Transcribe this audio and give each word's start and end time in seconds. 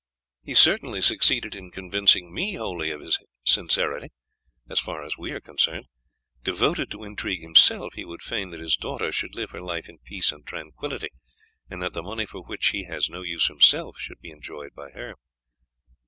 "He 0.41 0.55
certainly 0.55 0.99
succeeded 0.99 1.53
in 1.53 1.69
convincing 1.69 2.33
me 2.33 2.55
wholly 2.55 2.89
of 2.89 3.01
his 3.01 3.19
sincerity, 3.45 4.07
as 4.67 4.79
far 4.79 5.05
as 5.05 5.15
we 5.15 5.29
are 5.31 5.39
concerned. 5.39 5.85
Devoted 6.41 6.89
to 6.89 7.03
intrigue 7.03 7.41
himself, 7.41 7.93
he 7.93 8.03
would 8.03 8.23
fain 8.23 8.49
that 8.49 8.59
his 8.59 8.75
daughter 8.75 9.11
should 9.11 9.35
live 9.35 9.51
her 9.51 9.61
life 9.61 9.87
in 9.87 9.99
peace 9.99 10.31
and 10.31 10.43
tranquillity, 10.47 11.09
and 11.69 11.83
that 11.83 11.93
the 11.93 12.01
money 12.01 12.25
for 12.25 12.41
which 12.43 12.69
he 12.69 12.85
has 12.85 13.09
no 13.11 13.21
use 13.21 13.45
himself 13.45 13.97
should 13.99 14.19
be 14.21 14.31
enjoyed 14.31 14.73
by 14.73 14.89
her. 14.89 15.13